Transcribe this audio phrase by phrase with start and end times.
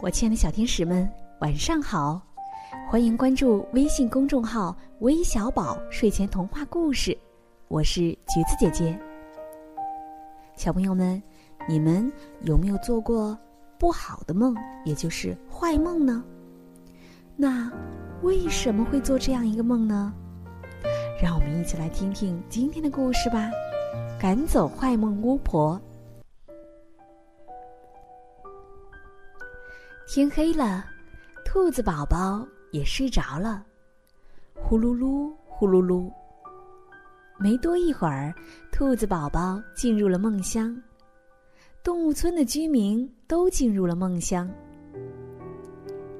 [0.00, 1.08] 我亲爱的小天使们，
[1.40, 2.20] 晚上好！
[2.90, 7.16] 欢迎关注微信公众号“微小宝睡前童话故事”，
[7.68, 8.98] 我是橘子姐姐。
[10.56, 11.22] 小朋友们，
[11.68, 12.10] 你们
[12.40, 13.38] 有没有做过
[13.78, 16.24] 不好的梦，也就是坏梦呢？
[17.36, 17.70] 那
[18.22, 20.12] 为什么会做这样一个梦呢？
[21.22, 23.50] 让我们一起来听听今天的故事吧。
[24.18, 25.80] 赶走坏梦巫婆。
[30.06, 30.84] 天黑了，
[31.44, 33.64] 兔子宝宝也睡着了，
[34.54, 36.10] 呼噜噜，呼噜噜。
[37.38, 38.34] 没多一会儿，
[38.70, 40.76] 兔子宝宝进入了梦乡，
[41.82, 44.50] 动物村的居民都进入了梦乡。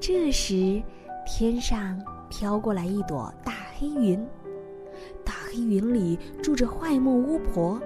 [0.00, 0.82] 这时，
[1.26, 4.26] 天上飘过来一朵大黑云，
[5.22, 7.78] 大黑云里住着坏梦巫婆。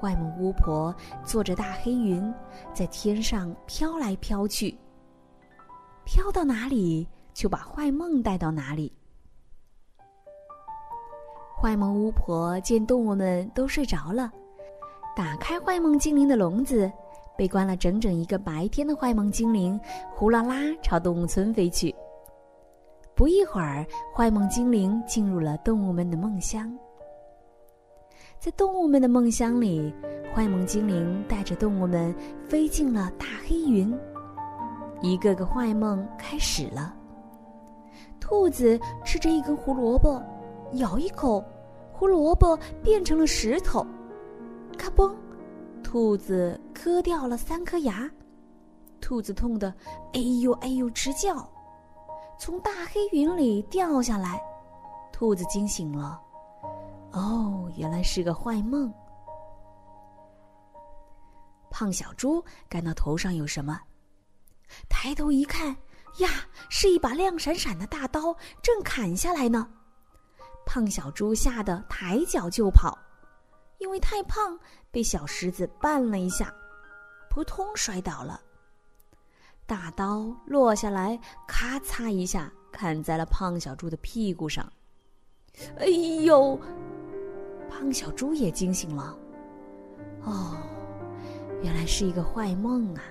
[0.00, 0.94] 坏梦巫婆
[1.24, 2.32] 坐着大黑云，
[2.72, 4.76] 在天上飘来飘去。
[6.04, 8.92] 飘到哪里，就把坏梦带到哪里。
[11.60, 14.32] 坏梦巫婆见动物们都睡着了，
[15.16, 16.90] 打开坏梦精灵的笼子，
[17.36, 19.78] 被关了整整一个白天的坏梦精灵，
[20.14, 21.94] 呼啦啦朝动物村飞去。
[23.16, 26.72] 不一会儿，坏梦精灵进入了动物们的梦乡。
[28.40, 29.92] 在动物们的梦乡里，
[30.32, 32.14] 坏梦精灵带着动物们
[32.48, 33.92] 飞进了大黑云。
[35.02, 36.94] 一个个坏梦开始了。
[38.20, 40.22] 兔子吃着一根胡萝卜，
[40.74, 41.42] 咬一口，
[41.92, 43.84] 胡萝卜变成了石头，
[44.76, 45.12] 咔嘣，
[45.82, 48.08] 兔子磕掉了三颗牙。
[49.00, 49.74] 兔子痛得
[50.12, 51.48] 哎呦哎呦直叫，
[52.38, 54.40] 从大黑云里掉下来。
[55.10, 56.20] 兔子惊醒了。
[57.18, 58.92] 哦，原来是个坏梦。
[61.68, 63.80] 胖小猪感到头上有什么，
[64.88, 65.76] 抬头一看，
[66.18, 66.28] 呀，
[66.70, 69.68] 是一把亮闪闪的大刀，正砍下来呢。
[70.64, 72.96] 胖小猪吓得抬脚就跑，
[73.78, 74.58] 因为太胖，
[74.90, 76.54] 被小石子绊了一下，
[77.28, 78.40] 扑通摔倒了。
[79.66, 84.70] 大刀落下来，咔嚓一下砍在了胖小猪的屁股上。
[85.78, 86.58] 哎呦！
[87.70, 89.16] 胖小猪也惊醒了，
[90.24, 90.56] 哦，
[91.62, 93.02] 原来是一个坏梦啊！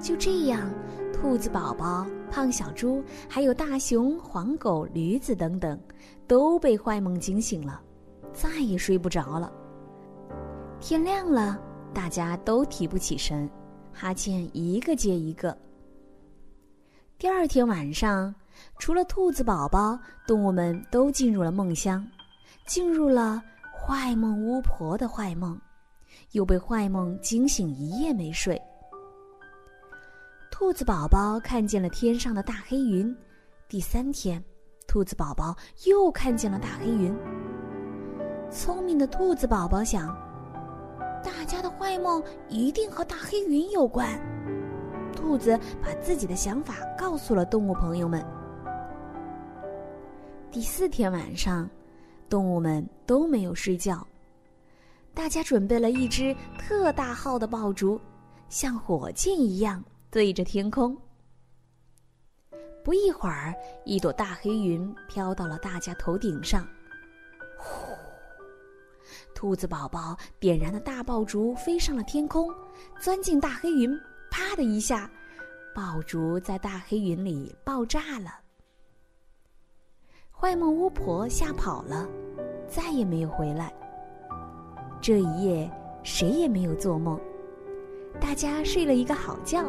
[0.00, 0.70] 就这样，
[1.12, 5.78] 兔子宝宝、胖小猪，还有大熊、黄狗、驴子等等，
[6.26, 7.80] 都被坏梦惊醒了，
[8.32, 9.52] 再也睡不着了。
[10.80, 11.60] 天亮了，
[11.94, 13.48] 大家都提不起神，
[13.92, 15.56] 哈欠一个接一个。
[17.22, 18.34] 第二天晚上。
[18.80, 19.96] 除了兔子宝宝，
[20.26, 22.04] 动物们都进入了梦乡，
[22.66, 23.40] 进入了
[23.72, 25.56] 坏梦巫婆的坏梦，
[26.32, 28.60] 又被坏梦惊醒，一夜没睡。
[30.50, 33.16] 兔子宝宝看见了天上的大黑云，
[33.68, 34.42] 第三天，
[34.88, 35.54] 兔子宝宝
[35.86, 37.16] 又看见了大黑云。
[38.50, 40.08] 聪明的兔子宝宝想，
[41.22, 44.20] 大家的坏梦一定和大黑云有关。
[45.22, 48.26] 兔子把自己的想法告诉了动物朋友们。
[50.50, 51.70] 第四天晚上，
[52.28, 54.04] 动物们都没有睡觉。
[55.14, 58.00] 大家准备了一只特大号的爆竹，
[58.48, 60.96] 像火箭一样对着天空。
[62.82, 66.66] 不一会儿，一朵大黑云飘到了大家头顶上。
[67.56, 67.92] 呼！
[69.36, 72.52] 兔子宝宝点燃的大爆竹飞上了天空，
[73.00, 73.98] 钻进大黑云，
[74.32, 75.10] 啪的一下，
[75.74, 78.40] 爆竹在大黑云里爆炸了。
[80.30, 82.08] 坏梦巫婆吓跑了，
[82.66, 83.70] 再也没有回来。
[85.02, 85.70] 这一夜，
[86.02, 87.20] 谁也没有做梦，
[88.18, 89.62] 大家睡了一个好觉。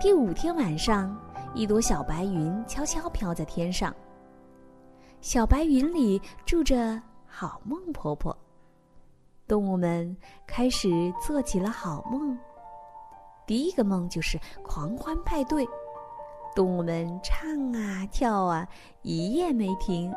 [0.00, 1.20] 第五天晚上，
[1.54, 3.92] 一朵小白云悄悄飘在天上。
[5.20, 8.36] 小白云里住着好梦婆婆。
[9.48, 10.16] 动物们
[10.46, 12.38] 开始做起了好梦。
[13.48, 15.66] 第一个梦就是狂欢派对。
[16.54, 18.68] 动物们唱啊跳啊，
[19.02, 20.12] 一夜没停。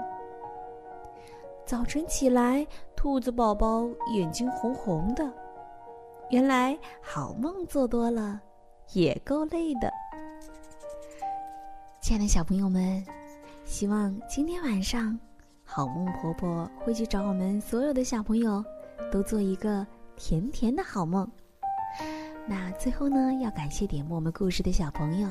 [1.66, 5.32] 早晨起来，兔子宝宝眼睛红红的，
[6.30, 8.42] 原来好梦做多了，
[8.94, 9.90] 也够累的。
[12.02, 13.06] 亲爱的小朋友们，
[13.64, 15.18] 希望今天晚上，
[15.64, 18.62] 好梦婆婆会去找我们所有的小朋友，
[19.12, 19.86] 都做一个
[20.18, 21.30] 甜甜的好梦。
[22.48, 25.30] 那最后呢，要感谢点播我们故事的小朋友。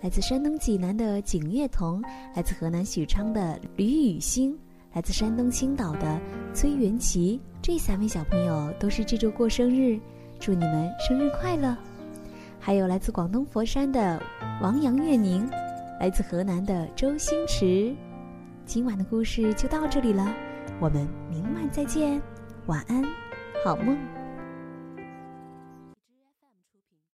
[0.00, 2.02] 来自山东济南的景月彤，
[2.34, 4.58] 来自河南许昌的吕雨欣，
[4.92, 6.20] 来自山东青岛的
[6.52, 9.98] 崔元琪，这三位小朋友都是这周过生日，
[10.38, 11.76] 祝你们生日快乐！
[12.60, 14.22] 还有来自广东佛山的
[14.60, 15.48] 王阳月宁，
[15.98, 17.94] 来自河南的周星驰。
[18.66, 20.34] 今晚的故事就到这里了，
[20.80, 22.20] 我们明晚再见，
[22.66, 23.02] 晚安，
[23.64, 24.23] 好梦。